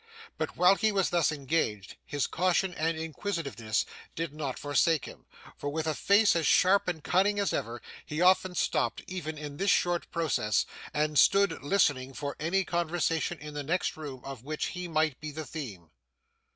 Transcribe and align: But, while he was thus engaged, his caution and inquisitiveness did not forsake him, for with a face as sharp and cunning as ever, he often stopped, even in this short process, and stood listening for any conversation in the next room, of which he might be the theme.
But, 0.35 0.57
while 0.57 0.73
he 0.73 0.91
was 0.91 1.11
thus 1.11 1.31
engaged, 1.31 1.95
his 2.03 2.25
caution 2.25 2.73
and 2.73 2.97
inquisitiveness 2.97 3.85
did 4.15 4.33
not 4.33 4.57
forsake 4.57 5.05
him, 5.05 5.27
for 5.55 5.69
with 5.69 5.85
a 5.85 5.93
face 5.93 6.35
as 6.35 6.47
sharp 6.47 6.87
and 6.87 7.03
cunning 7.03 7.39
as 7.39 7.53
ever, 7.53 7.83
he 8.03 8.19
often 8.19 8.55
stopped, 8.55 9.03
even 9.05 9.37
in 9.37 9.57
this 9.57 9.69
short 9.69 10.09
process, 10.09 10.65
and 10.91 11.19
stood 11.19 11.61
listening 11.63 12.15
for 12.15 12.35
any 12.39 12.63
conversation 12.63 13.37
in 13.37 13.53
the 13.53 13.61
next 13.61 13.95
room, 13.95 14.21
of 14.23 14.43
which 14.43 14.65
he 14.73 14.87
might 14.87 15.21
be 15.21 15.29
the 15.29 15.45
theme. 15.45 15.91